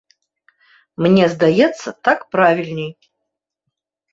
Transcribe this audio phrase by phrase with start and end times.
[1.05, 2.91] Мне здаецца, так правільней.